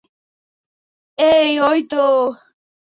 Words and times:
এই, 1.17 1.51
ওইতো। 1.61 2.03